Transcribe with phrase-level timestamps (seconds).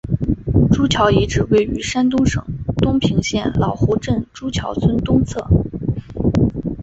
[0.71, 2.43] 朱桥遗址位于山东省
[2.77, 5.47] 东平县老湖镇朱桥村东侧。